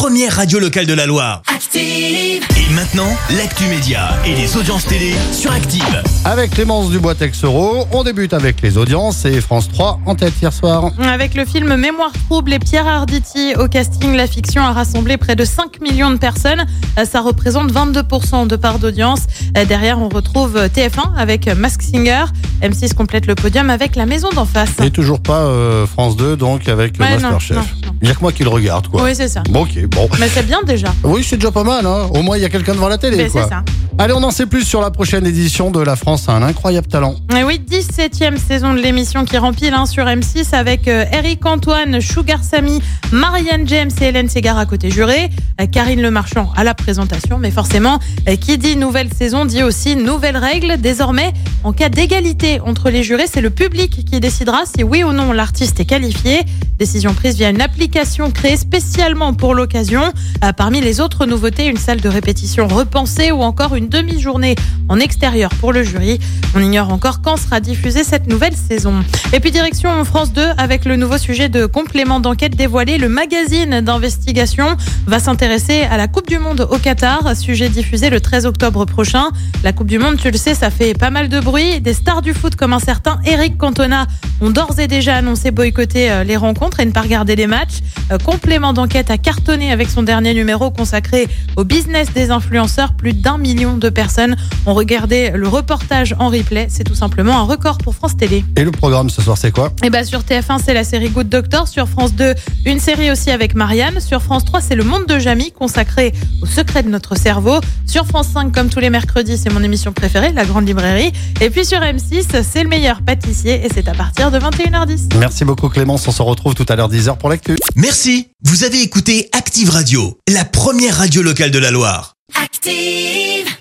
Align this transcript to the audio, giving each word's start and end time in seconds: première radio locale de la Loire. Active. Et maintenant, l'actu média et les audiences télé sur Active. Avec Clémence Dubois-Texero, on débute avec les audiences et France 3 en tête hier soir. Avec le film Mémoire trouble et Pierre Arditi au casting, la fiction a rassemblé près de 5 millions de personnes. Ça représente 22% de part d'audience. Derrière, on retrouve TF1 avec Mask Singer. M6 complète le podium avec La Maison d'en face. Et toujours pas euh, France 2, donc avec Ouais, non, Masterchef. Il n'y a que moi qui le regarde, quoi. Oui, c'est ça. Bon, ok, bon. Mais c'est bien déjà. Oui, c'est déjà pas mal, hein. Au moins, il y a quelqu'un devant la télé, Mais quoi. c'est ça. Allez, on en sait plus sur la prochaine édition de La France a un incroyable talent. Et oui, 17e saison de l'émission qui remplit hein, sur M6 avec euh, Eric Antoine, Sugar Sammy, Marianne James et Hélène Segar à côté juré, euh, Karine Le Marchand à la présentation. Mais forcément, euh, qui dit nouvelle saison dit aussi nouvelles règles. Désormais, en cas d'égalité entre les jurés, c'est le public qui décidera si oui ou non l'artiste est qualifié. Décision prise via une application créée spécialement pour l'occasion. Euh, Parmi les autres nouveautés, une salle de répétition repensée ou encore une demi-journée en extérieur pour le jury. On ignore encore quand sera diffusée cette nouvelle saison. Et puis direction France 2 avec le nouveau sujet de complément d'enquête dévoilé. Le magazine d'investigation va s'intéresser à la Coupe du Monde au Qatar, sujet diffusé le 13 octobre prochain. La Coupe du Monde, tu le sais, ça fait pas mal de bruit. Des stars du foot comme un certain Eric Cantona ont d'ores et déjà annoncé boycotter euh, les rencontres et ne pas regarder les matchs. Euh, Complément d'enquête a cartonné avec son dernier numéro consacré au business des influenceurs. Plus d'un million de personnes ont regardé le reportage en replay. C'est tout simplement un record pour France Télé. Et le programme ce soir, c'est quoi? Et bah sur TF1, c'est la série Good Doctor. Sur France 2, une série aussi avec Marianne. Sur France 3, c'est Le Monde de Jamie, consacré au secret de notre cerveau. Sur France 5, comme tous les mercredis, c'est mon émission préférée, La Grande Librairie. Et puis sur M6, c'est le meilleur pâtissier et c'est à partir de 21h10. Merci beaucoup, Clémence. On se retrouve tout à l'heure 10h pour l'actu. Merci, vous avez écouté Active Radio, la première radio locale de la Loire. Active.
première 0.00 0.34
radio 0.34 0.58
locale 0.58 0.86
de 0.86 0.94
la 0.94 1.04
Loire. 1.04 1.42
Active. 1.54 2.42
Et 2.56 2.72
maintenant, 2.72 3.14
l'actu 3.36 3.64
média 3.64 4.08
et 4.24 4.34
les 4.34 4.56
audiences 4.56 4.86
télé 4.86 5.12
sur 5.30 5.52
Active. 5.52 6.02
Avec 6.24 6.52
Clémence 6.52 6.88
Dubois-Texero, 6.88 7.86
on 7.92 8.02
débute 8.02 8.32
avec 8.32 8.62
les 8.62 8.78
audiences 8.78 9.26
et 9.26 9.42
France 9.42 9.68
3 9.68 10.00
en 10.06 10.14
tête 10.14 10.32
hier 10.40 10.54
soir. 10.54 10.90
Avec 11.02 11.34
le 11.34 11.44
film 11.44 11.76
Mémoire 11.76 12.12
trouble 12.30 12.54
et 12.54 12.58
Pierre 12.58 12.86
Arditi 12.86 13.52
au 13.58 13.68
casting, 13.68 14.14
la 14.16 14.26
fiction 14.26 14.62
a 14.62 14.72
rassemblé 14.72 15.18
près 15.18 15.36
de 15.36 15.44
5 15.44 15.82
millions 15.82 16.10
de 16.10 16.16
personnes. 16.16 16.64
Ça 17.04 17.20
représente 17.20 17.70
22% 17.70 18.46
de 18.46 18.56
part 18.56 18.78
d'audience. 18.78 19.24
Derrière, 19.68 20.00
on 20.00 20.08
retrouve 20.08 20.56
TF1 20.56 21.14
avec 21.18 21.46
Mask 21.46 21.82
Singer. 21.82 22.24
M6 22.62 22.94
complète 22.94 23.26
le 23.26 23.34
podium 23.34 23.68
avec 23.68 23.96
La 23.96 24.06
Maison 24.06 24.30
d'en 24.34 24.46
face. 24.46 24.70
Et 24.82 24.90
toujours 24.90 25.20
pas 25.20 25.40
euh, 25.40 25.86
France 25.86 26.16
2, 26.16 26.36
donc 26.36 26.68
avec 26.70 26.98
Ouais, 26.98 27.16
non, 27.16 27.32
Masterchef. 27.32 27.74
Il 28.02 28.06
n'y 28.06 28.12
a 28.12 28.14
que 28.14 28.20
moi 28.20 28.32
qui 28.32 28.42
le 28.44 28.48
regarde, 28.48 28.88
quoi. 28.88 29.02
Oui, 29.04 29.10
c'est 29.14 29.28
ça. 29.28 29.42
Bon, 29.50 29.62
ok, 29.62 29.86
bon. 29.88 30.08
Mais 30.18 30.28
c'est 30.28 30.46
bien 30.46 30.60
déjà. 30.64 30.88
Oui, 31.04 31.22
c'est 31.22 31.36
déjà 31.36 31.50
pas 31.50 31.64
mal, 31.64 31.84
hein. 31.84 32.08
Au 32.14 32.22
moins, 32.22 32.36
il 32.38 32.42
y 32.42 32.46
a 32.46 32.48
quelqu'un 32.48 32.72
devant 32.74 32.88
la 32.88 32.96
télé, 32.96 33.16
Mais 33.18 33.28
quoi. 33.28 33.42
c'est 33.44 33.48
ça. 33.50 33.62
Allez, 33.98 34.14
on 34.14 34.22
en 34.22 34.30
sait 34.30 34.46
plus 34.46 34.64
sur 34.64 34.80
la 34.80 34.90
prochaine 34.90 35.26
édition 35.26 35.70
de 35.70 35.80
La 35.80 35.96
France 35.96 36.26
a 36.28 36.32
un 36.32 36.42
incroyable 36.42 36.86
talent. 36.86 37.16
Et 37.38 37.42
oui, 37.44 37.60
17e 37.68 38.38
saison 38.38 38.72
de 38.72 38.78
l'émission 38.78 39.26
qui 39.26 39.36
remplit 39.36 39.68
hein, 39.68 39.84
sur 39.84 40.06
M6 40.06 40.54
avec 40.54 40.88
euh, 40.88 41.04
Eric 41.12 41.44
Antoine, 41.44 42.00
Sugar 42.00 42.42
Sammy, 42.42 42.80
Marianne 43.12 43.68
James 43.68 43.90
et 44.00 44.04
Hélène 44.06 44.30
Segar 44.30 44.56
à 44.56 44.64
côté 44.64 44.90
juré, 44.90 45.28
euh, 45.60 45.66
Karine 45.66 46.00
Le 46.00 46.10
Marchand 46.10 46.50
à 46.56 46.64
la 46.64 46.72
présentation. 46.72 47.36
Mais 47.36 47.50
forcément, 47.50 47.98
euh, 48.28 48.36
qui 48.36 48.56
dit 48.56 48.76
nouvelle 48.76 49.12
saison 49.12 49.44
dit 49.44 49.62
aussi 49.62 49.96
nouvelles 49.96 50.38
règles. 50.38 50.78
Désormais, 50.80 51.34
en 51.62 51.72
cas 51.72 51.90
d'égalité 51.90 52.60
entre 52.60 52.88
les 52.90 53.02
jurés, 53.02 53.26
c'est 53.30 53.42
le 53.42 53.50
public 53.50 54.04
qui 54.04 54.18
décidera 54.20 54.62
si 54.64 54.82
oui 54.82 55.04
ou 55.04 55.12
non 55.12 55.32
l'artiste 55.32 55.78
est 55.78 55.84
qualifié. 55.84 56.40
Décision 56.78 57.12
prise 57.12 57.36
via 57.36 57.50
une 57.50 57.60
application 57.60 58.30
créée 58.30 58.56
spécialement 58.56 59.34
pour 59.34 59.54
l'occasion. 59.54 60.02
Euh, 60.42 60.52
Parmi 60.56 60.80
les 60.80 61.00
autres 61.00 61.26
nouveautés, 61.26 61.66
une 61.66 61.76
salle 61.76 62.00
de 62.00 62.08
répétition 62.08 62.66
repensée 62.66 63.30
ou 63.30 63.42
encore 63.42 63.74
une 63.76 63.90
demi-journée 63.90 64.54
en 64.88 64.98
extérieur 64.98 65.50
pour 65.60 65.74
le 65.74 65.82
jury. 65.82 66.18
On 66.54 66.62
ignore 66.62 66.90
encore 66.90 67.20
quand 67.20 67.36
sera 67.36 67.60
diffusée 67.60 68.04
cette 68.04 68.26
nouvelle 68.26 68.56
saison. 68.56 68.94
Et 69.34 69.40
puis 69.40 69.50
direction 69.50 70.02
France 70.06 70.32
2 70.32 70.42
avec 70.56 70.86
le 70.86 70.96
nouveau 70.96 71.18
sujet 71.18 71.50
de 71.50 71.66
complément 71.66 72.20
d'enquête 72.20 72.56
dévoilé. 72.56 72.96
Le 72.96 73.10
magazine 73.10 73.82
d'investigation 73.82 74.76
va 75.06 75.18
s'intéresser 75.18 75.82
à 75.82 75.98
la 75.98 76.08
Coupe 76.08 76.28
du 76.28 76.38
Monde 76.38 76.66
au 76.70 76.78
Qatar, 76.78 77.36
sujet 77.36 77.68
diffusé 77.68 78.08
le 78.08 78.20
13 78.20 78.46
octobre 78.46 78.86
prochain. 78.86 79.28
La 79.62 79.74
Coupe 79.74 79.88
du 79.88 79.98
Monde, 79.98 80.16
tu 80.16 80.30
le 80.30 80.38
sais, 80.38 80.54
ça 80.54 80.70
fait 80.70 80.94
pas 80.94 81.10
mal 81.10 81.28
de 81.28 81.40
bruit. 81.40 81.49
Des 81.50 81.94
stars 81.94 82.22
du 82.22 82.32
foot 82.32 82.54
comme 82.54 82.72
un 82.72 82.78
certain 82.78 83.18
Eric 83.26 83.58
Cantona 83.58 84.06
ont 84.40 84.50
d'ores 84.50 84.78
et 84.78 84.86
déjà 84.86 85.16
annoncé 85.16 85.50
boycotter 85.50 86.08
euh, 86.08 86.22
les 86.22 86.36
rencontres 86.36 86.78
et 86.78 86.86
ne 86.86 86.92
pas 86.92 87.00
regarder 87.00 87.34
les 87.34 87.48
matchs. 87.48 87.80
Euh, 88.12 88.18
Complément 88.18 88.72
d'enquête 88.72 89.10
a 89.10 89.18
cartonné 89.18 89.72
avec 89.72 89.90
son 89.90 90.04
dernier 90.04 90.32
numéro 90.32 90.70
consacré 90.70 91.26
au 91.56 91.64
business 91.64 92.12
des 92.12 92.30
influenceurs. 92.30 92.94
Plus 92.94 93.14
d'un 93.14 93.36
million 93.36 93.76
de 93.76 93.88
personnes 93.88 94.36
ont 94.64 94.74
regardé 94.74 95.32
le 95.34 95.48
reportage 95.48 96.14
en 96.20 96.28
replay. 96.28 96.68
C'est 96.70 96.84
tout 96.84 96.94
simplement 96.94 97.36
un 97.36 97.42
record 97.42 97.78
pour 97.78 97.96
France 97.96 98.16
Télé. 98.16 98.44
Et 98.56 98.62
le 98.62 98.70
programme 98.70 99.10
ce 99.10 99.20
soir, 99.20 99.36
c'est 99.36 99.50
quoi? 99.50 99.72
Et 99.82 99.90
bah 99.90 100.04
sur 100.04 100.20
TF1, 100.20 100.60
c'est 100.64 100.74
la 100.74 100.84
série 100.84 101.08
Good 101.10 101.28
Doctor. 101.28 101.66
Sur 101.66 101.88
France 101.88 102.14
2, 102.14 102.32
une 102.64 102.78
série 102.78 103.10
aussi 103.10 103.32
avec 103.32 103.56
Marianne. 103.56 103.98
Sur 103.98 104.22
France 104.22 104.44
3, 104.44 104.60
c'est 104.60 104.76
Le 104.76 104.84
Monde 104.84 105.06
de 105.06 105.18
Jamie, 105.18 105.50
consacré 105.50 106.12
au 106.42 106.46
secret 106.46 106.84
de 106.84 106.90
notre 106.90 107.16
cerveau. 107.16 107.58
Sur 107.86 108.06
France 108.06 108.28
5, 108.34 108.52
comme 108.52 108.68
tous 108.68 108.80
les 108.80 108.90
mercredis, 108.90 109.36
c'est 109.36 109.52
mon 109.52 109.64
émission 109.64 109.92
préférée, 109.92 110.30
La 110.30 110.44
Grande 110.44 110.68
Librairie. 110.68 111.12
Et 111.42 111.48
puis 111.48 111.64
sur 111.64 111.78
M6, 111.78 112.42
c'est 112.42 112.62
le 112.62 112.68
meilleur 112.68 113.00
pâtissier 113.00 113.64
et 113.64 113.68
c'est 113.72 113.88
à 113.88 113.94
partir 113.94 114.30
de 114.30 114.38
21h10. 114.38 115.16
Merci 115.18 115.46
beaucoup, 115.46 115.70
Clémence. 115.70 116.06
On 116.06 116.12
se 116.12 116.20
retrouve 116.20 116.54
tout 116.54 116.66
à 116.68 116.76
l'heure 116.76 116.90
10h 116.90 117.16
pour 117.16 117.30
l'actu. 117.30 117.56
Merci, 117.76 118.28
vous 118.44 118.64
avez 118.64 118.82
écouté 118.82 119.30
Active 119.32 119.70
Radio, 119.70 120.18
la 120.28 120.44
première 120.44 120.98
radio 120.98 121.22
locale 121.22 121.50
de 121.50 121.58
la 121.58 121.70
Loire. 121.70 122.14
Active. 122.34 123.59